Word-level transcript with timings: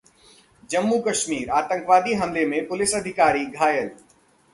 जम्मू-कश्मीर: 0.69 1.49
आतंकवादी 1.49 2.13
हमले 2.13 2.45
में 2.45 2.67
पुलिस 2.67 2.95
अधिकारी 2.95 3.45
घायल 3.45 3.89